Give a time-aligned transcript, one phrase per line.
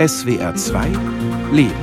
[0.00, 0.86] SWR 2
[1.52, 1.74] Leben.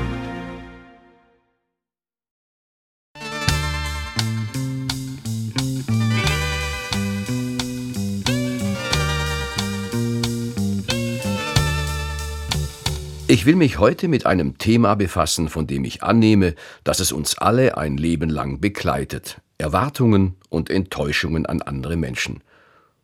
[13.28, 17.38] Ich will mich heute mit einem Thema befassen, von dem ich annehme, dass es uns
[17.38, 19.42] alle ein Leben lang begleitet.
[19.60, 22.42] Erwartungen und Enttäuschungen an andere Menschen.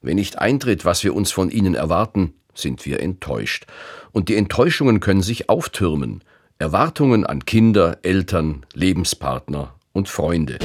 [0.01, 3.65] Wenn nicht eintritt, was wir uns von ihnen erwarten, sind wir enttäuscht.
[4.11, 6.23] Und die Enttäuschungen können sich auftürmen.
[6.59, 10.59] Erwartungen an Kinder, Eltern, Lebenspartner und Freunde.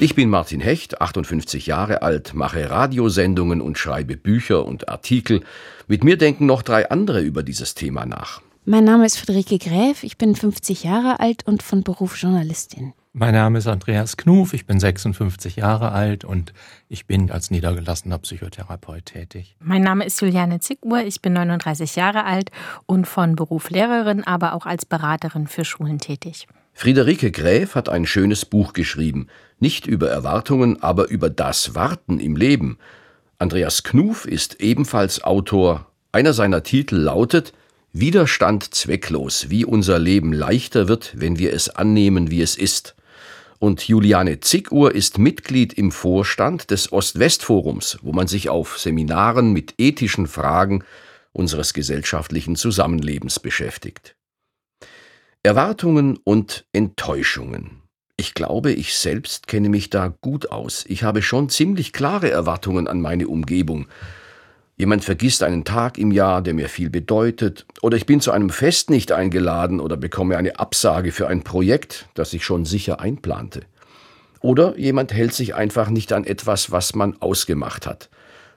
[0.00, 5.44] Ich bin Martin Hecht, 58 Jahre alt, mache Radiosendungen und schreibe Bücher und Artikel.
[5.86, 8.40] Mit mir denken noch drei andere über dieses Thema nach.
[8.64, 12.94] Mein Name ist Friederike Gräf, ich bin 50 Jahre alt und von Beruf Journalistin.
[13.14, 16.54] Mein Name ist Andreas Knuf, ich bin 56 Jahre alt und
[16.88, 19.54] ich bin als niedergelassener Psychotherapeut tätig.
[19.60, 22.50] Mein Name ist Juliane Zickuhr, ich bin 39 Jahre alt
[22.86, 26.48] und von Beruf Lehrerin, aber auch als Beraterin für Schulen tätig.
[26.72, 29.26] Friederike Gräf hat ein schönes Buch geschrieben,
[29.58, 32.78] nicht über Erwartungen, aber über das Warten im Leben.
[33.38, 35.86] Andreas Knuf ist ebenfalls Autor.
[36.12, 37.52] Einer seiner Titel lautet
[37.92, 42.94] Widerstand zwecklos, wie unser Leben leichter wird, wenn wir es annehmen, wie es ist
[43.62, 49.74] und Juliane Zickuhr ist Mitglied im Vorstand des Ost-West-Forums, wo man sich auf Seminaren mit
[49.78, 50.82] ethischen Fragen
[51.30, 54.16] unseres gesellschaftlichen Zusammenlebens beschäftigt.
[55.44, 57.82] Erwartungen und Enttäuschungen.
[58.16, 60.84] Ich glaube, ich selbst kenne mich da gut aus.
[60.88, 63.86] Ich habe schon ziemlich klare Erwartungen an meine Umgebung,
[64.76, 68.50] Jemand vergisst einen Tag im Jahr, der mir viel bedeutet, oder ich bin zu einem
[68.50, 73.62] Fest nicht eingeladen oder bekomme eine Absage für ein Projekt, das ich schon sicher einplante.
[74.40, 78.10] Oder jemand hält sich einfach nicht an etwas, was man ausgemacht hat.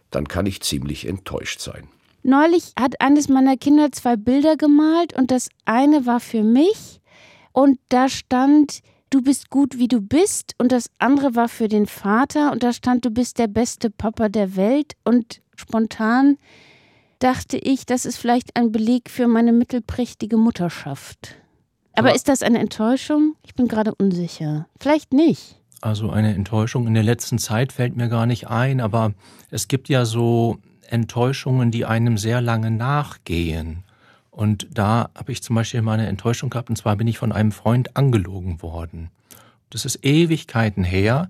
[0.10, 1.88] Dann kann ich ziemlich enttäuscht sein.
[2.24, 7.02] Neulich hat eines meiner Kinder zwei Bilder gemalt und das eine war für mich
[7.52, 8.80] und da stand,
[9.12, 12.74] du bist gut wie du bist und das andere war für den Vater und da
[12.74, 16.38] stand, du bist der beste Papa der Welt und Spontan
[17.20, 21.36] dachte ich, das ist vielleicht ein Beleg für meine mittelprächtige Mutterschaft.
[21.94, 23.36] Aber, Aber ist das eine Enttäuschung?
[23.44, 24.68] Ich bin gerade unsicher.
[24.80, 25.60] Vielleicht nicht.
[25.82, 29.14] Also eine Enttäuschung in der letzten Zeit fällt mir gar nicht ein, aber
[29.52, 30.58] es gibt ja so
[30.90, 33.84] Enttäuschungen, die einem sehr lange nachgehen.
[34.32, 37.32] Und da habe ich zum Beispiel mal eine Enttäuschung gehabt, und zwar bin ich von
[37.32, 39.10] einem Freund angelogen worden.
[39.70, 41.30] Das ist Ewigkeiten her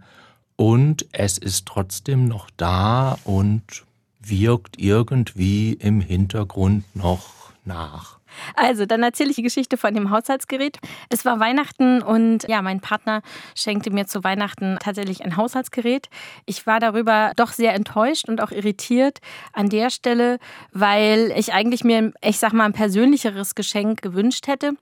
[0.56, 3.85] und es ist trotzdem noch da und
[4.30, 8.20] wirkt irgendwie im Hintergrund noch nach.
[8.56, 10.80] Also, dann erzähle ich die Geschichte von dem Haushaltsgerät.
[11.10, 13.22] Es war Weihnachten und ja, mein Partner
[13.56, 16.10] schenkte mir zu Weihnachten tatsächlich ein Haushaltsgerät.
[16.46, 19.20] Ich war darüber doch sehr enttäuscht und auch irritiert
[19.54, 20.40] an der Stelle,
[20.72, 24.74] weil ich eigentlich mir, ich sag mal, ein persönlicheres Geschenk gewünscht hätte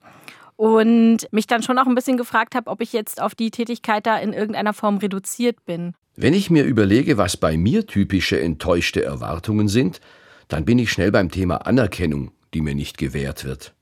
[0.56, 4.06] und mich dann schon auch ein bisschen gefragt habe, ob ich jetzt auf die Tätigkeit
[4.06, 5.94] da in irgendeiner Form reduziert bin.
[6.16, 10.00] Wenn ich mir überlege, was bei mir typische enttäuschte Erwartungen sind,
[10.48, 13.74] dann bin ich schnell beim Thema Anerkennung, die mir nicht gewährt wird.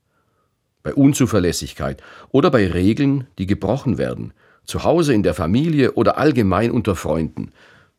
[0.83, 4.33] Bei Unzuverlässigkeit oder bei Regeln, die gebrochen werden,
[4.65, 7.53] zu Hause in der Familie oder allgemein unter Freunden.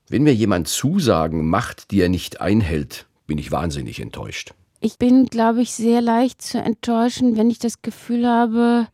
[0.10, 4.54] Wenn mir jemand Zusagen macht, die er nicht einhält, bin ich wahnsinnig enttäuscht.
[4.86, 8.90] Ich bin, glaube ich, sehr leicht zu enttäuschen, wenn ich das Gefühl habe,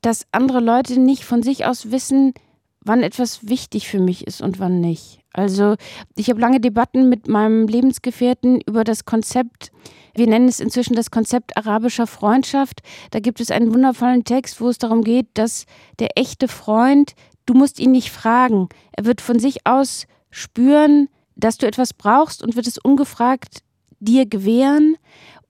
[0.00, 2.34] dass andere Leute nicht von sich aus wissen,
[2.80, 5.20] wann etwas wichtig für mich ist und wann nicht.
[5.32, 5.76] Also
[6.16, 9.70] ich habe lange Debatten mit meinem Lebensgefährten über das Konzept,
[10.16, 12.80] wir nennen es inzwischen das Konzept arabischer Freundschaft.
[13.12, 15.66] Da gibt es einen wundervollen Text, wo es darum geht, dass
[16.00, 17.14] der echte Freund,
[17.46, 22.42] du musst ihn nicht fragen, er wird von sich aus spüren, dass du etwas brauchst
[22.42, 23.60] und wird es ungefragt
[24.04, 24.96] dir gewähren.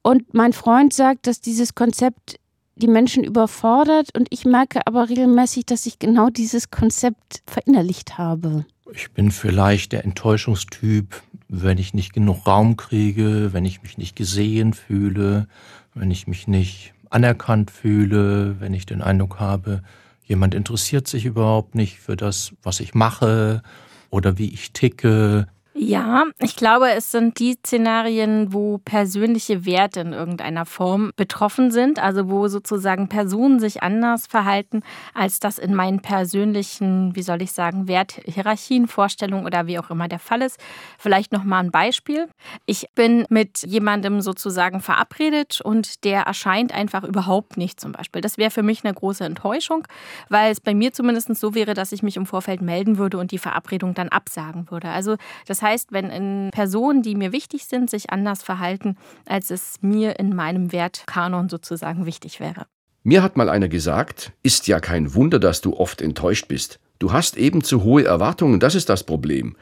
[0.05, 2.39] Und mein Freund sagt, dass dieses Konzept
[2.77, 8.67] die Menschen überfordert und ich merke aber regelmäßig, dass ich genau dieses Konzept verinnerlicht habe.
[8.93, 14.15] Ich bin vielleicht der Enttäuschungstyp, wenn ich nicht genug Raum kriege, wenn ich mich nicht
[14.15, 15.49] gesehen fühle,
[15.95, 19.83] wenn ich mich nicht anerkannt fühle, wenn ich den Eindruck habe,
[20.25, 23.63] jemand interessiert sich überhaupt nicht für das, was ich mache
[24.11, 25.47] oder wie ich ticke.
[25.77, 31.99] Ja, ich glaube, es sind die Szenarien, wo persönliche Werte in irgendeiner Form betroffen sind,
[31.99, 34.83] also wo sozusagen Personen sich anders verhalten,
[35.15, 40.07] als das in meinen persönlichen, wie soll ich sagen, Werthierarchien, Vorstellungen oder wie auch immer
[40.07, 40.61] der Fall ist.
[40.97, 42.29] Vielleicht noch mal ein Beispiel.
[42.67, 48.23] Ich bin mit jemandem sozusagen verabredet und der erscheint einfach überhaupt nicht zum Beispiel.
[48.23, 49.89] Das wäre für mich eine große Enttäuschung,
[50.29, 53.33] weil es bei mir zumindest so wäre, dass ich mich im Vorfeld melden würde und
[53.33, 54.89] die Verabredung dann absagen würde.
[54.91, 55.17] Also
[55.49, 58.97] das heißt, wenn Personen, die mir wichtig sind, sich anders verhalten,
[59.27, 62.67] als es mir in meinem Wertkanon sozusagen wichtig wäre.
[63.03, 66.79] Mir hat mal einer gesagt, ist ja kein Wunder, dass du oft enttäuscht bist.
[67.01, 69.57] Du hast eben zu hohe Erwartungen, das ist das Problem.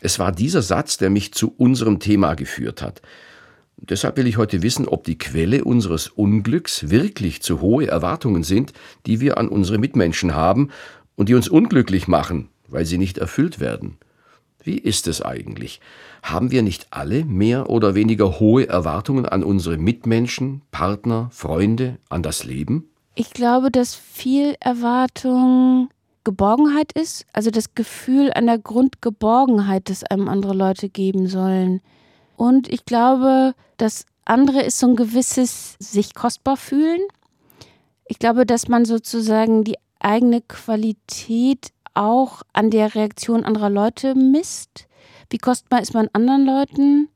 [0.00, 3.02] Es war dieser Satz, der mich zu unserem Thema geführt hat.
[3.76, 8.72] Deshalb will ich heute wissen, ob die Quelle unseres Unglücks wirklich zu hohe Erwartungen sind,
[9.06, 10.70] die wir an unsere Mitmenschen haben
[11.14, 13.98] und die uns unglücklich machen, weil sie nicht erfüllt werden.
[14.62, 15.80] Wie ist es eigentlich?
[16.22, 22.22] Haben wir nicht alle mehr oder weniger hohe Erwartungen an unsere Mitmenschen, Partner, Freunde, an
[22.22, 22.90] das Leben?
[23.14, 25.90] Ich glaube, dass viel Erwartung
[26.24, 31.80] Geborgenheit ist, also das Gefühl einer Grundgeborgenheit, das einem andere Leute geben sollen.
[32.36, 37.00] Und ich glaube, das andere ist so ein gewisses sich kostbar fühlen.
[38.06, 41.68] Ich glaube, dass man sozusagen die eigene Qualität
[41.98, 44.86] auch an der Reaktion anderer Leute misst.
[45.30, 47.08] Wie kostbar ist man anderen Leuten?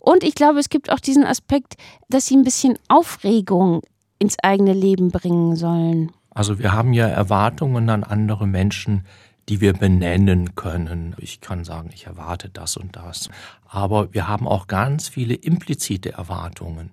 [0.00, 1.74] Und ich glaube, es gibt auch diesen Aspekt,
[2.08, 3.82] dass sie ein bisschen Aufregung
[4.18, 6.10] ins eigene Leben bringen sollen.
[6.30, 9.06] Also wir haben ja Erwartungen an andere Menschen,
[9.48, 11.14] die wir benennen können.
[11.18, 13.28] Ich kann sagen, ich erwarte das und das.
[13.68, 16.90] Aber wir haben auch ganz viele implizite Erwartungen.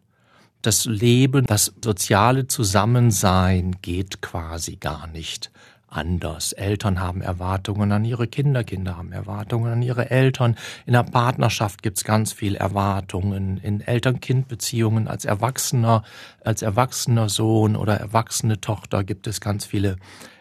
[0.62, 5.50] Das Leben, das soziale Zusammensein geht quasi gar nicht
[5.92, 6.54] anders.
[6.54, 10.56] Eltern haben Erwartungen an ihre Kinder, Kinder haben Erwartungen an ihre Eltern.
[10.86, 13.58] In der Partnerschaft gibt's ganz viel Erwartungen.
[13.58, 16.04] In Eltern-Kind-Beziehungen als Erwachsener,
[16.44, 19.98] als erwachsener Sohn oder erwachsene Tochter gibt es ganz viele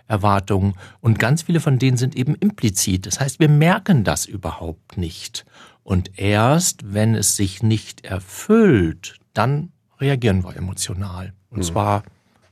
[0.06, 0.74] Erwartungen.
[1.00, 3.06] Und ganz viele von denen sind eben implizit.
[3.06, 5.44] Das heißt, wir merken das überhaupt nicht.
[5.82, 11.32] Und erst, wenn es sich nicht erfüllt, dann reagieren wir emotional.
[11.50, 11.62] Und mhm.
[11.62, 12.02] zwar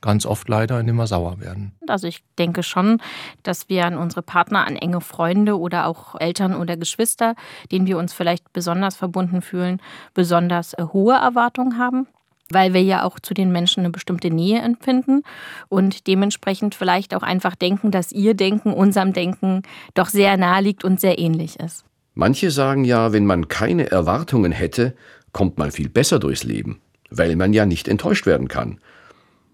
[0.00, 1.72] ganz oft leider, indem wir sauer werden.
[1.86, 3.00] Also ich denke schon,
[3.42, 7.34] dass wir an unsere Partner, an enge Freunde oder auch Eltern oder Geschwister,
[7.72, 9.80] denen wir uns vielleicht besonders verbunden fühlen,
[10.14, 12.06] besonders äh, hohe Erwartungen haben
[12.50, 15.22] weil wir ja auch zu den Menschen eine bestimmte Nähe empfinden
[15.68, 19.62] und dementsprechend vielleicht auch einfach denken, dass ihr Denken unserem Denken
[19.94, 21.84] doch sehr nahe liegt und sehr ähnlich ist.
[22.14, 24.94] Manche sagen ja, wenn man keine Erwartungen hätte,
[25.32, 26.80] kommt man viel besser durchs Leben,
[27.10, 28.80] weil man ja nicht enttäuscht werden kann.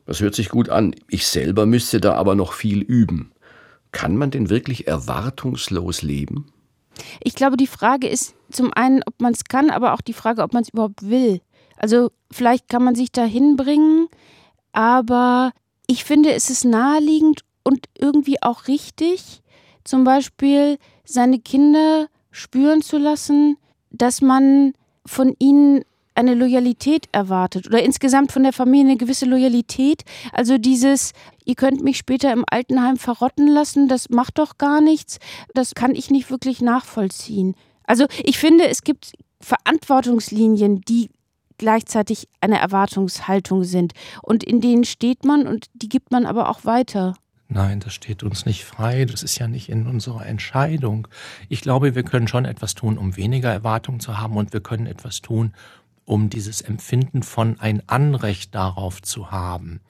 [0.06, 0.95] Das hört sich gut an.
[1.09, 3.33] Ich selber müsste da aber noch viel üben.
[3.93, 6.53] Kann man denn wirklich erwartungslos leben?
[7.23, 10.43] Ich glaube, die Frage ist zum einen, ob man es kann, aber auch die Frage,
[10.43, 11.41] ob man es überhaupt will.
[11.77, 14.09] Also vielleicht kann man sich da hinbringen,
[14.73, 15.53] aber
[15.87, 19.43] ich finde, es ist naheliegend und irgendwie auch richtig,
[19.85, 23.56] zum Beispiel seine Kinder spüren zu lassen,
[23.91, 24.73] dass man
[25.06, 25.85] von ihnen
[26.15, 30.03] eine Loyalität erwartet oder insgesamt von der Familie eine gewisse Loyalität.
[30.33, 31.13] Also dieses,
[31.45, 35.19] ihr könnt mich später im Altenheim verrotten lassen, das macht doch gar nichts,
[35.55, 37.55] das kann ich nicht wirklich nachvollziehen.
[37.85, 41.11] Also ich finde, es gibt Verantwortungslinien, die
[41.59, 46.65] gleichzeitig eine Erwartungshaltung sind und in denen steht man und die gibt man aber auch
[46.65, 47.15] weiter.
[47.49, 49.05] Nein, das steht uns nicht frei.
[49.05, 51.07] Das ist ja nicht in unserer Entscheidung.
[51.49, 54.87] Ich glaube, wir können schon etwas tun, um weniger Erwartungen zu haben und wir können
[54.87, 55.53] etwas tun,
[56.05, 59.81] um dieses Empfinden von ein Anrecht darauf zu haben,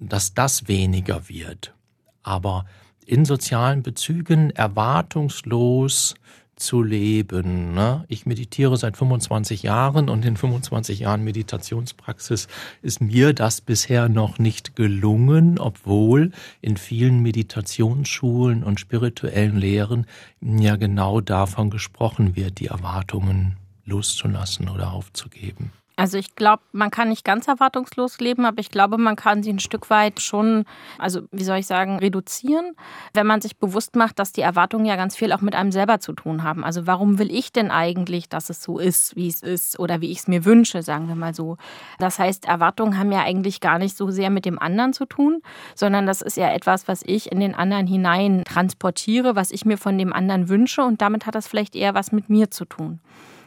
[0.00, 1.74] dass das weniger wird.
[2.22, 2.64] Aber
[3.04, 6.14] in sozialen Bezügen erwartungslos
[6.56, 7.74] zu leben.
[7.74, 8.04] Ne?
[8.08, 12.46] Ich meditiere seit 25 Jahren und in 25 Jahren Meditationspraxis
[12.82, 20.06] ist mir das bisher noch nicht gelungen, obwohl in vielen Meditationsschulen und spirituellen Lehren
[20.40, 25.72] ja genau davon gesprochen wird, die Erwartungen loszulassen oder aufzugeben.
[25.96, 29.52] Also ich glaube, man kann nicht ganz erwartungslos leben, aber ich glaube, man kann sie
[29.52, 30.64] ein Stück weit schon,
[30.98, 32.74] also wie soll ich sagen, reduzieren,
[33.12, 36.00] wenn man sich bewusst macht, dass die Erwartungen ja ganz viel auch mit einem selber
[36.00, 36.64] zu tun haben.
[36.64, 40.10] Also warum will ich denn eigentlich, dass es so ist, wie es ist oder wie
[40.10, 41.58] ich es mir wünsche, sagen wir mal so.
[41.98, 45.42] Das heißt, Erwartungen haben ja eigentlich gar nicht so sehr mit dem anderen zu tun,
[45.74, 49.76] sondern das ist ja etwas, was ich in den anderen hinein transportiere, was ich mir
[49.76, 52.98] von dem anderen wünsche und damit hat das vielleicht eher was mit mir zu tun.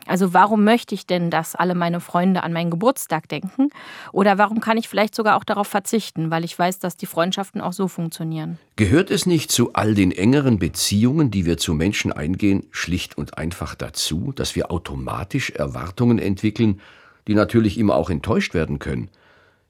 [0.08, 3.70] Also warum möchte ich denn, dass alle meine Freunde an meinen Geburtstag denken?
[4.12, 7.60] Oder warum kann ich vielleicht sogar auch darauf verzichten, weil ich weiß, dass die Freundschaften
[7.62, 8.60] auch so funktionieren?
[8.76, 13.38] Gehört es nicht zu all den engeren Beziehungen, die wir zu Menschen eingehen, schlicht und
[13.38, 16.82] einfach dazu, dass wir automatisch Erwartungen entwickeln,
[17.28, 19.10] die natürlich immer auch enttäuscht werden können?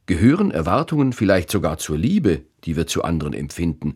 [0.08, 3.96] Gehören Erwartungen vielleicht sogar zur Liebe, die wir zu anderen empfinden?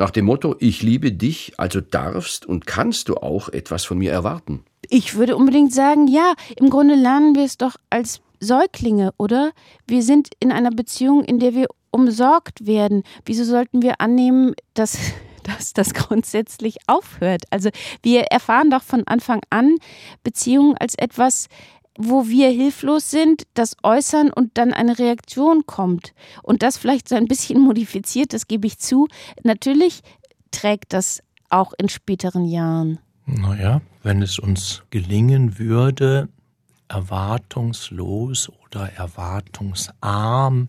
[0.00, 4.10] Nach dem Motto, ich liebe dich, also darfst und kannst du auch etwas von mir
[4.10, 4.64] erwarten.
[4.88, 9.52] Ich würde unbedingt sagen, ja, im Grunde lernen wir es doch als Säuglinge, oder?
[9.86, 13.02] Wir sind in einer Beziehung, in der wir umsorgt werden.
[13.26, 14.96] Wieso sollten wir annehmen, dass,
[15.42, 17.42] dass das grundsätzlich aufhört?
[17.50, 17.68] Also
[18.02, 19.76] wir erfahren doch von Anfang an
[20.22, 21.48] Beziehungen als etwas,
[22.02, 26.14] wo wir hilflos sind, das äußern und dann eine Reaktion kommt.
[26.42, 29.08] Und das vielleicht so ein bisschen modifiziert, das gebe ich zu.
[29.42, 30.00] Natürlich
[30.50, 32.98] trägt das auch in späteren Jahren.
[33.26, 36.28] Naja, wenn es uns gelingen würde,
[36.88, 40.68] erwartungslos oder erwartungsarm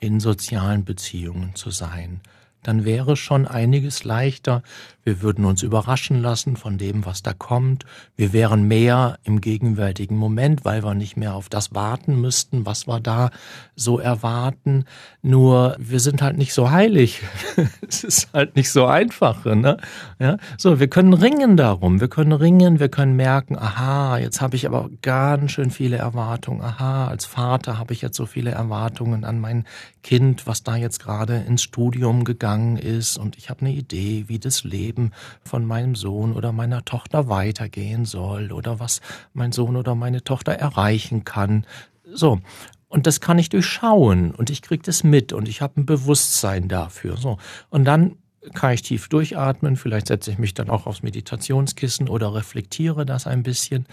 [0.00, 2.20] in sozialen Beziehungen zu sein,
[2.62, 4.62] dann wäre schon einiges leichter.
[5.02, 7.86] Wir würden uns überraschen lassen von dem, was da kommt.
[8.16, 12.86] Wir wären mehr im gegenwärtigen Moment, weil wir nicht mehr auf das warten müssten, was
[12.86, 13.30] wir da
[13.76, 14.84] so erwarten.
[15.22, 17.22] Nur wir sind halt nicht so heilig.
[17.88, 19.44] es ist halt nicht so einfach.
[19.46, 19.78] Ne?
[20.18, 20.36] Ja?
[20.58, 22.00] So, wir können ringen darum.
[22.00, 26.60] Wir können ringen, wir können merken, aha, jetzt habe ich aber ganz schön viele Erwartungen.
[26.60, 29.64] Aha, als Vater habe ich jetzt so viele Erwartungen an mein
[30.02, 33.16] Kind, was da jetzt gerade ins Studium gegangen ist.
[33.16, 35.12] Und ich habe eine Idee, wie das Leben Leben
[35.44, 39.00] von meinem Sohn oder meiner Tochter weitergehen soll oder was
[39.32, 41.64] mein Sohn oder meine Tochter erreichen kann.
[42.12, 42.40] So.
[42.88, 46.66] Und das kann ich durchschauen und ich kriege das mit und ich habe ein Bewusstsein
[46.66, 47.16] dafür.
[47.16, 47.38] So.
[47.68, 48.16] Und dann
[48.54, 53.28] kann ich tief durchatmen, vielleicht setze ich mich dann auch aufs Meditationskissen oder reflektiere das
[53.28, 53.86] ein bisschen.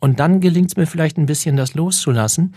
[0.00, 2.54] Und dann gelingt es mir vielleicht ein bisschen, das loszulassen.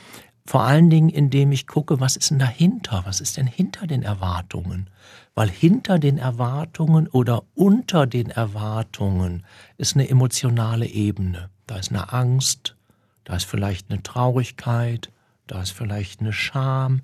[0.51, 3.03] Vor allen Dingen, indem ich gucke, was ist denn dahinter?
[3.05, 4.89] Was ist denn hinter den Erwartungen?
[5.33, 9.45] weil hinter den Erwartungen oder unter den Erwartungen
[9.77, 11.49] ist eine emotionale Ebene.
[11.67, 12.75] Da ist eine Angst,
[13.23, 15.09] da ist vielleicht eine Traurigkeit,
[15.47, 17.01] da ist vielleicht eine Scham.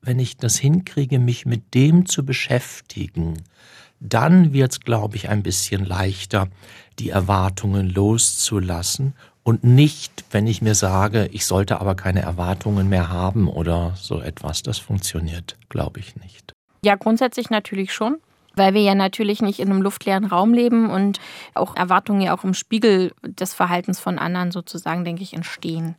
[0.00, 3.42] Wenn ich das hinkriege, mich mit dem zu beschäftigen,
[3.98, 6.48] dann wird es, glaube ich, ein bisschen leichter,
[6.98, 13.10] die Erwartungen loszulassen und nicht, wenn ich mir sage, ich sollte aber keine Erwartungen mehr
[13.10, 14.62] haben oder so etwas.
[14.62, 16.52] Das funktioniert, glaube ich, nicht.
[16.82, 18.16] Ja, grundsätzlich natürlich schon
[18.56, 21.20] weil wir ja natürlich nicht in einem luftleeren Raum leben und
[21.54, 25.96] auch Erwartungen ja auch im Spiegel des Verhaltens von anderen sozusagen, denke ich, entstehen.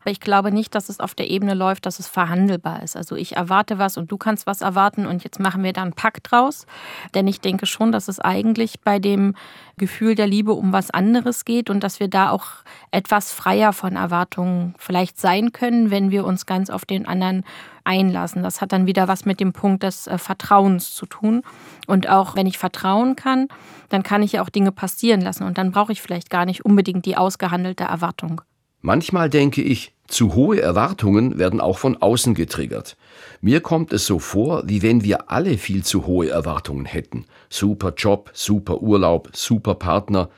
[0.00, 2.96] Aber ich glaube nicht, dass es auf der Ebene läuft, dass es verhandelbar ist.
[2.96, 5.92] Also ich erwarte was und du kannst was erwarten und jetzt machen wir da einen
[5.92, 6.66] Pakt draus.
[7.14, 9.34] Denn ich denke schon, dass es eigentlich bei dem
[9.76, 12.46] Gefühl der Liebe um was anderes geht und dass wir da auch
[12.90, 17.44] etwas freier von Erwartungen vielleicht sein können, wenn wir uns ganz auf den anderen
[17.84, 18.42] einlassen.
[18.42, 21.42] Das hat dann wieder was mit dem Punkt des äh, Vertrauens zu tun.
[21.86, 23.48] Und auch wenn ich vertrauen kann,
[23.88, 26.64] dann kann ich ja auch Dinge passieren lassen und dann brauche ich vielleicht gar nicht
[26.64, 28.42] unbedingt die ausgehandelte Erwartung.
[28.80, 32.96] Manchmal denke ich, zu hohe Erwartungen werden auch von außen getriggert.
[33.40, 37.26] Mir kommt es so vor, wie wenn wir alle viel zu hohe Erwartungen hätten.
[37.50, 40.30] Super Job, super Urlaub, super Partner.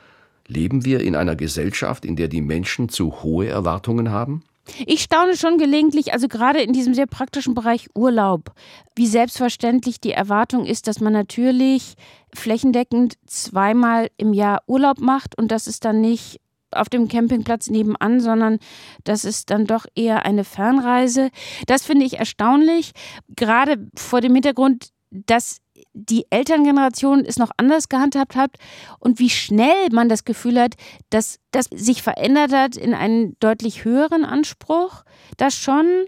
[0.47, 4.43] Leben wir in einer Gesellschaft, in der die Menschen zu hohe Erwartungen haben?
[4.85, 8.51] Ich staune schon gelegentlich, also gerade in diesem sehr praktischen Bereich Urlaub,
[8.95, 11.95] wie selbstverständlich die Erwartung ist, dass man natürlich
[12.33, 16.39] flächendeckend zweimal im Jahr Urlaub macht und das ist dann nicht
[16.71, 18.59] auf dem Campingplatz nebenan, sondern
[19.03, 21.29] das ist dann doch eher eine Fernreise.
[21.67, 22.91] Das finde ich erstaunlich,
[23.35, 25.57] gerade vor dem Hintergrund, dass
[25.93, 28.51] die Elterngeneration es noch anders gehandhabt hat
[28.99, 30.75] und wie schnell man das Gefühl hat,
[31.09, 35.03] dass das sich verändert hat in einen deutlich höheren Anspruch.
[35.37, 36.05] Das schon.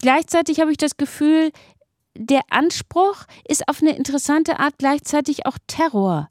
[0.00, 1.50] Gleichzeitig habe ich das Gefühl,
[2.16, 6.28] der Anspruch ist auf eine interessante Art gleichzeitig auch Terror.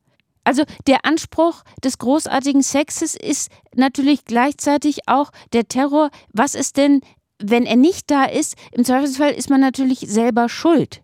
[0.47, 6.09] Also der Anspruch des großartigen Sexes ist natürlich gleichzeitig auch der Terror.
[6.31, 7.01] Was ist denn,
[7.37, 8.55] wenn er nicht da ist?
[8.71, 11.01] Im Zweifelsfall ist man natürlich selber schuld.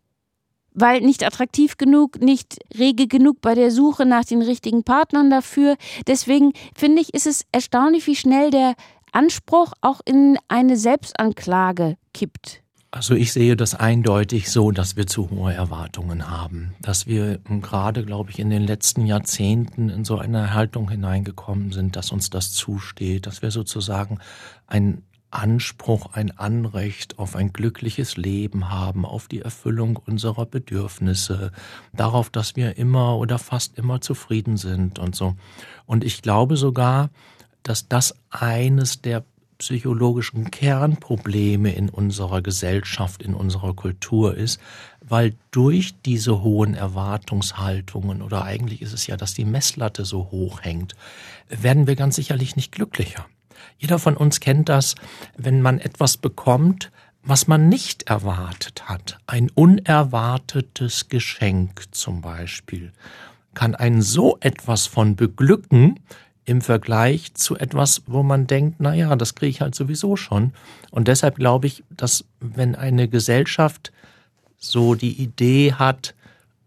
[0.71, 5.75] Weil nicht attraktiv genug, nicht rege genug bei der Suche nach den richtigen Partnern dafür.
[6.07, 8.75] Deswegen finde ich, ist es erstaunlich, wie schnell der
[9.11, 12.62] Anspruch auch in eine Selbstanklage kippt.
[12.95, 18.05] Also ich sehe das eindeutig so, dass wir zu hohe Erwartungen haben, dass wir gerade,
[18.05, 22.51] glaube ich, in den letzten Jahrzehnten in so eine Haltung hineingekommen sind, dass uns das
[22.51, 24.19] zusteht, dass wir sozusagen
[24.67, 31.51] ein Anspruch, ein Anrecht auf ein glückliches Leben haben, auf die Erfüllung unserer Bedürfnisse,
[31.93, 35.33] darauf, dass wir immer oder fast immer zufrieden sind und so.
[35.87, 37.09] Und ich glaube sogar,
[37.63, 39.23] dass das eines der
[39.57, 44.59] psychologischen Kernprobleme in unserer Gesellschaft, in unserer Kultur ist,
[45.01, 50.61] weil durch diese hohen Erwartungshaltungen oder eigentlich ist es ja, dass die Messlatte so hoch
[50.61, 50.95] hängt,
[51.49, 53.25] werden wir ganz sicherlich nicht glücklicher.
[53.77, 54.95] Jeder von uns kennt das,
[55.37, 56.91] wenn man etwas bekommt,
[57.23, 59.19] was man nicht erwartet hat.
[59.27, 62.91] Ein unerwartetes Geschenk zum Beispiel
[63.53, 65.99] kann einen so etwas von beglücken,
[66.45, 70.53] im Vergleich zu etwas, wo man denkt, na ja, das kriege ich halt sowieso schon.
[70.91, 73.91] Und deshalb glaube ich, dass wenn eine Gesellschaft
[74.57, 76.15] so die Idee hat,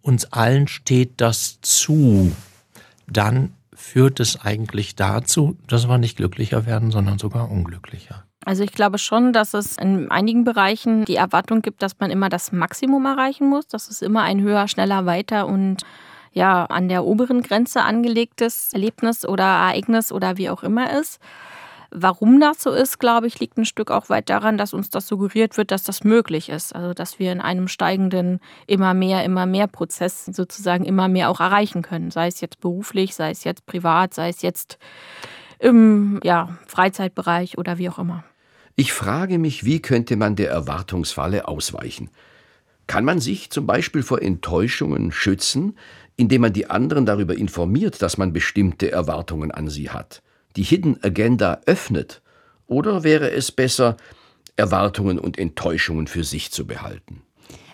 [0.03, 2.33] uns allen steht das zu,
[3.07, 8.25] dann führt es eigentlich dazu, dass wir nicht glücklicher werden, sondern sogar unglücklicher.
[8.45, 12.29] Also ich glaube schon, dass es in einigen Bereichen die Erwartung gibt, dass man immer
[12.29, 15.83] das Maximum erreichen muss, dass es immer ein höher, schneller, weiter und
[16.37, 21.19] ja an der oberen Grenze angelegtes Erlebnis oder Ereignis oder wie auch immer ist.
[21.91, 25.07] Warum das so ist, glaube ich, liegt ein Stück auch weit daran, dass uns das
[25.07, 26.75] suggeriert wird, dass das möglich ist.
[26.75, 31.41] Also dass wir in einem steigenden immer mehr, immer mehr Prozess sozusagen immer mehr auch
[31.41, 32.11] erreichen können.
[32.11, 34.79] Sei es jetzt beruflich, sei es jetzt privat, sei es jetzt
[35.59, 38.25] im ja, Freizeitbereich oder wie auch immer.
[38.75, 42.11] Ich frage mich, wie könnte man der Erwartungsfalle ausweichen?
[42.87, 45.77] Kann man sich zum Beispiel vor Enttäuschungen schützen,
[46.17, 50.23] indem man die anderen darüber informiert, dass man bestimmte Erwartungen an sie hat,
[50.57, 52.23] die Hidden Agenda öffnet,
[52.67, 53.97] oder wäre es besser,
[54.57, 57.23] Erwartungen und Enttäuschungen für sich zu behalten?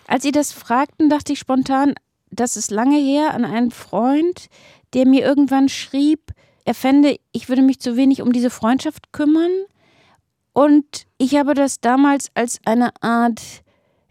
[0.05, 1.95] Als Sie das fragten, dachte ich spontan,
[2.29, 4.47] das ist lange her an einen Freund,
[4.93, 6.33] der mir irgendwann schrieb,
[6.65, 9.51] er fände, ich würde mich zu wenig um diese Freundschaft kümmern.
[10.53, 13.41] Und ich habe das damals als eine Art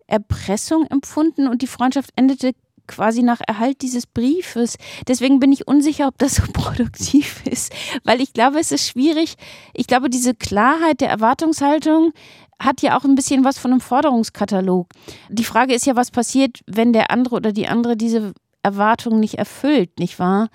[0.06, 2.52] Erpressung empfunden und die Freundschaft endete
[2.92, 4.76] quasi nach Erhalt dieses Briefes.
[5.08, 7.72] Deswegen bin ich unsicher, ob das so produktiv ist,
[8.04, 9.36] weil ich glaube, es ist schwierig.
[9.72, 12.12] Ich glaube, diese Klarheit der Erwartungshaltung
[12.58, 14.88] hat ja auch ein bisschen was von einem Forderungskatalog.
[15.30, 19.34] Die Frage ist ja, was passiert, wenn der andere oder die andere diese Erwartung nicht
[19.34, 20.48] erfüllt, nicht wahr?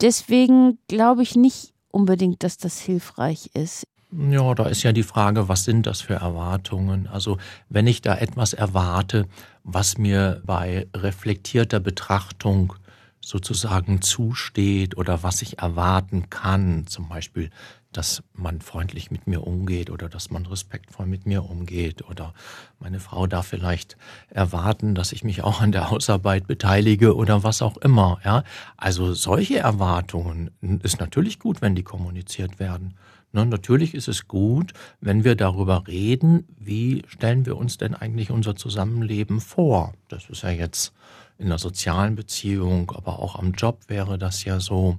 [0.00, 3.86] Deswegen glaube ich nicht unbedingt, dass das hilfreich ist.
[4.14, 7.06] Ja, da ist ja die Frage, was sind das für Erwartungen?
[7.06, 7.38] Also
[7.70, 9.26] wenn ich da etwas erwarte,
[9.64, 12.74] was mir bei reflektierter Betrachtung
[13.20, 17.48] sozusagen zusteht oder was ich erwarten kann, zum Beispiel,
[17.90, 22.34] dass man freundlich mit mir umgeht oder dass man respektvoll mit mir umgeht oder
[22.80, 23.96] meine Frau darf vielleicht
[24.28, 28.44] erwarten, dass ich mich auch an der Hausarbeit beteilige oder was auch immer, ja.
[28.76, 30.50] Also solche Erwartungen
[30.82, 32.94] ist natürlich gut, wenn die kommuniziert werden.
[33.32, 38.30] Ne, natürlich ist es gut, wenn wir darüber reden, wie stellen wir uns denn eigentlich
[38.30, 39.94] unser Zusammenleben vor.
[40.08, 40.92] Das ist ja jetzt
[41.38, 44.98] in der sozialen Beziehung, aber auch am Job wäre das ja so.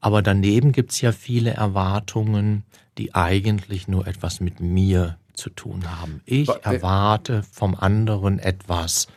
[0.00, 2.62] Aber daneben gibt's ja viele Erwartungen,
[2.96, 6.20] die eigentlich nur etwas mit mir zu tun haben.
[6.26, 9.08] Ich erwarte vom anderen etwas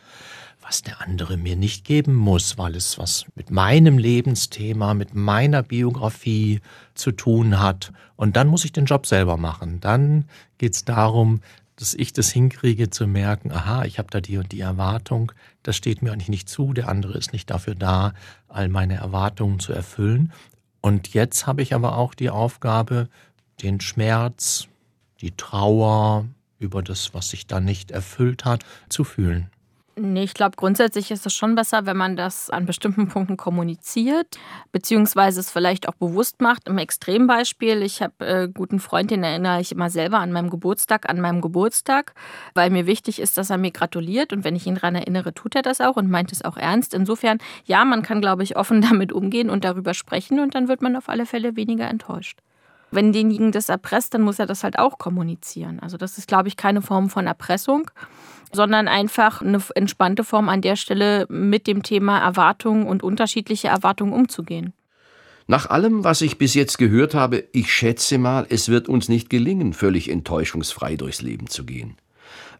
[0.72, 5.62] was der andere mir nicht geben muss, weil es was mit meinem Lebensthema, mit meiner
[5.62, 6.62] Biografie
[6.94, 7.92] zu tun hat.
[8.16, 9.80] Und dann muss ich den Job selber machen.
[9.80, 10.24] Dann
[10.56, 11.42] geht es darum,
[11.76, 15.32] dass ich das hinkriege zu merken, aha, ich habe da die und die Erwartung,
[15.62, 18.14] das steht mir eigentlich nicht zu, der andere ist nicht dafür da,
[18.48, 20.32] all meine Erwartungen zu erfüllen.
[20.80, 23.10] Und jetzt habe ich aber auch die Aufgabe,
[23.60, 24.68] den Schmerz,
[25.20, 26.24] die Trauer
[26.58, 29.51] über das, was sich da nicht erfüllt hat, zu fühlen.
[29.94, 34.38] Nee, ich glaube, grundsätzlich ist es schon besser, wenn man das an bestimmten Punkten kommuniziert,
[34.72, 36.66] beziehungsweise es vielleicht auch bewusst macht.
[36.66, 41.10] Im Extrembeispiel, ich habe äh, guten Freund, den erinnere ich immer selber an meinem Geburtstag,
[41.10, 42.14] an meinem Geburtstag,
[42.54, 45.54] weil mir wichtig ist, dass er mir gratuliert und wenn ich ihn daran erinnere, tut
[45.56, 46.94] er das auch und meint es auch ernst.
[46.94, 50.80] Insofern, ja, man kann, glaube ich, offen damit umgehen und darüber sprechen und dann wird
[50.80, 52.38] man auf alle Fälle weniger enttäuscht
[52.94, 55.80] wenn denjenigen das erpresst, dann muss er das halt auch kommunizieren.
[55.80, 57.90] Also das ist, glaube ich, keine Form von Erpressung
[58.52, 64.12] sondern einfach eine entspannte Form an der Stelle mit dem Thema Erwartungen und unterschiedliche Erwartungen
[64.12, 64.72] umzugehen.
[65.46, 69.28] Nach allem, was ich bis jetzt gehört habe, ich schätze mal, es wird uns nicht
[69.28, 71.96] gelingen, völlig enttäuschungsfrei durchs Leben zu gehen.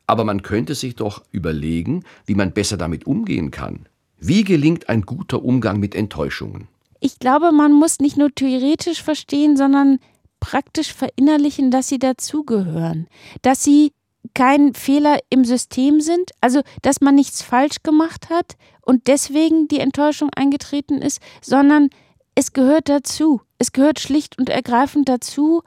[0.07, 3.87] Aber man könnte sich doch überlegen, wie man besser damit umgehen kann.
[4.18, 6.68] Wie gelingt ein guter Umgang mit Enttäuschungen?
[7.00, 9.98] Ich glaube, man muss nicht nur theoretisch verstehen, sondern
[10.38, 13.07] praktisch verinnerlichen, dass sie dazugehören,
[13.42, 13.92] dass sie
[14.35, 19.81] kein Fehler im System sind, also dass man nichts falsch gemacht hat und deswegen die
[19.81, 21.90] Enttäuschung eingetreten ist, sondern
[22.35, 23.40] es gehört dazu.
[23.59, 25.62] Es gehört schlicht und ergreifend dazu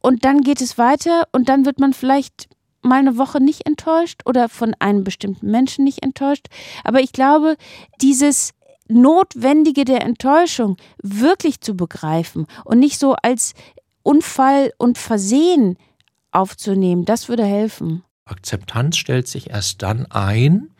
[0.00, 2.48] und dann geht es weiter und dann wird man vielleicht
[2.82, 6.46] mal eine Woche nicht enttäuscht oder von einem bestimmten Menschen nicht enttäuscht.
[6.84, 7.56] Aber ich glaube,
[8.00, 8.52] dieses
[8.88, 13.54] Notwendige der Enttäuschung wirklich zu begreifen und nicht so als
[14.02, 15.76] Unfall und Versehen
[16.30, 17.04] aufzunehmen.
[17.04, 18.02] Das würde helfen.
[18.24, 20.70] Akzeptanz stellt sich erst dann ein,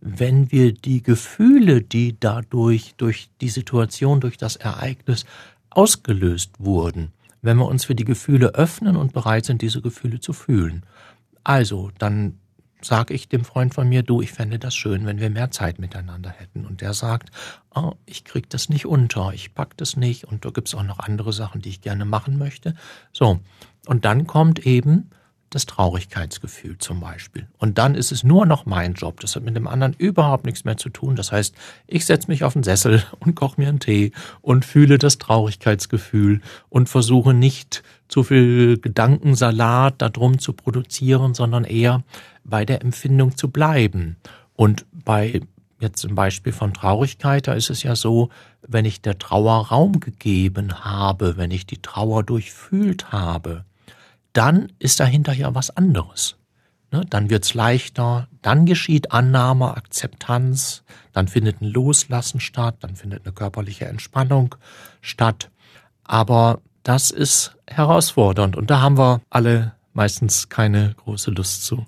[0.00, 5.24] wenn wir die Gefühle, die dadurch, durch die Situation, durch das Ereignis
[5.70, 10.32] ausgelöst wurden, wenn wir uns für die Gefühle öffnen und bereit sind, diese Gefühle zu
[10.32, 10.84] fühlen.
[11.44, 12.38] Also, dann
[12.80, 15.78] sage ich dem Freund von mir, du, ich fände das schön, wenn wir mehr Zeit
[15.78, 16.64] miteinander hätten.
[16.64, 17.30] Und der sagt,
[17.74, 20.98] oh, ich krieg das nicht unter, ich pack das nicht und da gibt's auch noch
[20.98, 22.74] andere Sachen, die ich gerne machen möchte.
[23.12, 23.40] So,
[23.86, 25.10] und dann kommt eben
[25.50, 27.46] das Traurigkeitsgefühl zum Beispiel.
[27.58, 29.20] Und dann ist es nur noch mein Job.
[29.20, 31.16] Das hat mit dem anderen überhaupt nichts mehr zu tun.
[31.16, 31.54] Das heißt,
[31.86, 36.40] ich setze mich auf den Sessel und koche mir einen Tee und fühle das Traurigkeitsgefühl
[36.68, 42.02] und versuche nicht zu viel Gedankensalat darum zu produzieren, sondern eher
[42.44, 44.16] bei der Empfindung zu bleiben.
[44.54, 45.42] Und bei
[45.80, 48.30] jetzt im Beispiel von Traurigkeit, da ist es ja so,
[48.66, 53.64] wenn ich der Trauer Raum gegeben habe, wenn ich die Trauer durchfühlt habe,
[54.32, 56.36] dann ist dahinter ja was anderes.
[56.90, 57.04] Ne?
[57.08, 63.34] Dann wird's leichter, dann geschieht Annahme, Akzeptanz, dann findet ein Loslassen statt, dann findet eine
[63.34, 64.54] körperliche Entspannung
[65.00, 65.50] statt.
[66.04, 71.84] Aber das ist herausfordernd und da haben wir alle meistens keine große Lust zu.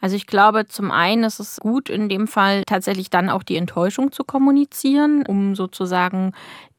[0.00, 3.56] Also ich glaube, zum einen ist es gut, in dem Fall tatsächlich dann auch die
[3.56, 6.32] Enttäuschung zu kommunizieren, um sozusagen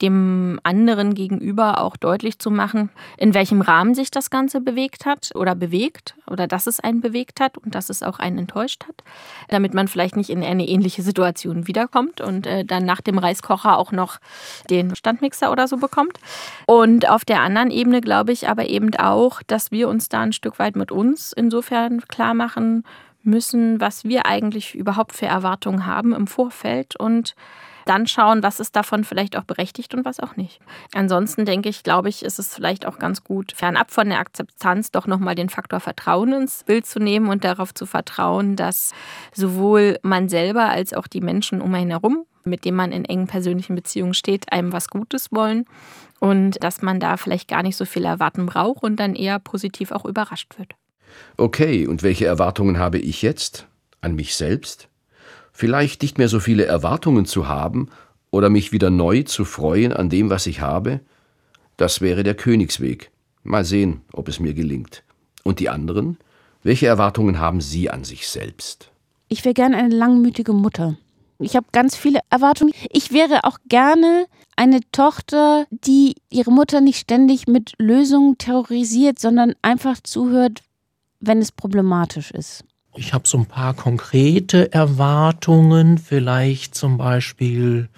[0.04, 5.32] dem anderen gegenüber auch deutlich zu machen, in welchem Rahmen sich das Ganze bewegt hat
[5.34, 9.04] oder bewegt oder dass es einen bewegt hat und dass es auch einen enttäuscht hat,
[9.48, 13.78] damit man vielleicht nicht in eine ähnliche Situation wiederkommt und äh, dann nach dem Reiskocher
[13.78, 14.20] auch noch
[14.70, 16.20] den Standmixer oder so bekommt.
[16.68, 20.34] Und auf der anderen Ebene glaube ich aber eben auch, dass wir uns da ein
[20.34, 22.84] Stück weit mit uns insofern klar machen
[23.24, 27.36] müssen, was wir eigentlich überhaupt für Erwartungen haben im Vorfeld und
[27.86, 30.60] dann schauen, was ist davon vielleicht auch berechtigt und was auch nicht.
[30.94, 34.92] Ansonsten denke ich, glaube ich, ist es vielleicht auch ganz gut, fernab von der Akzeptanz
[34.92, 38.92] doch nochmal den Faktor Vertrauen ins Bild zu nehmen und darauf zu vertrauen, dass
[39.34, 43.28] sowohl man selber als auch die Menschen um einen herum, mit denen man in engen
[43.28, 45.66] persönlichen Beziehungen steht, einem was Gutes wollen
[46.20, 49.92] und dass man da vielleicht gar nicht so viel erwarten braucht und dann eher positiv
[49.92, 50.76] auch überrascht wird.
[51.38, 53.68] Okay, und welche Erwartungen habe ich jetzt?
[54.02, 54.90] An mich selbst?
[55.54, 57.90] Vielleicht nicht mehr so viele Erwartungen zu haben
[58.32, 61.00] oder mich wieder neu zu freuen an dem, was ich habe?
[61.78, 63.12] Das wäre der Königsweg.
[63.44, 65.04] Mal sehen, ob es mir gelingt.
[65.44, 66.18] Und die anderen?
[66.64, 68.90] Welche Erwartungen haben Sie an sich selbst?
[69.28, 70.98] Ich wäre gerne eine langmütige Mutter.
[71.40, 72.74] Ich habe ganz viele Erwartungen.
[72.90, 79.54] Ich wäre auch gerne eine Tochter, die ihre Mutter nicht ständig mit Lösungen terrorisiert, sondern
[79.62, 80.62] einfach zuhört,
[81.20, 82.64] wenn es problematisch ist?
[82.96, 87.90] Ich habe so ein paar konkrete Erwartungen, vielleicht zum Beispiel,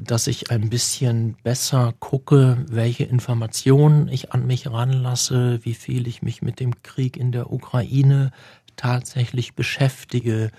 [0.00, 6.22] dass ich ein bisschen besser gucke, welche Informationen ich an mich ranlasse, wie viel ich
[6.22, 8.30] mich mit dem Krieg in der Ukraine
[8.76, 10.52] tatsächlich beschäftige,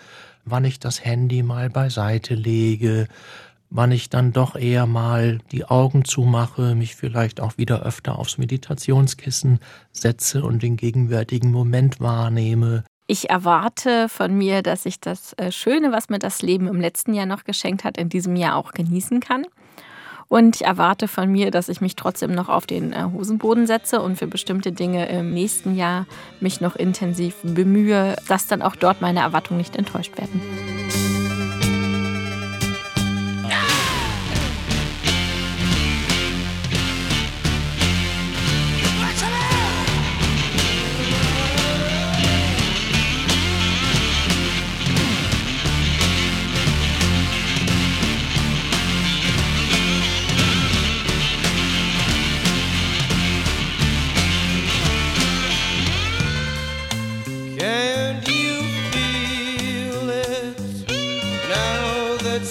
[0.44, 3.08] wann ich das Handy mal beiseite lege,
[3.70, 8.38] wann ich dann doch eher mal die Augen zumache, mich vielleicht auch wieder öfter aufs
[8.38, 9.60] Meditationskissen
[9.94, 12.84] setze und den gegenwärtigen Moment wahrnehme.
[13.12, 17.16] Ich erwarte von mir, dass ich das äh, Schöne, was mir das Leben im letzten
[17.16, 19.48] Jahr noch geschenkt hat, in diesem Jahr auch genießen kann.
[20.28, 24.00] Und ich erwarte von mir, dass ich mich trotzdem noch auf den äh, Hosenboden setze
[24.00, 26.06] und für bestimmte Dinge im nächsten Jahr
[26.40, 30.40] mich noch intensiv bemühe, dass dann auch dort meine Erwartungen nicht enttäuscht werden.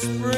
[0.09, 0.38] spring.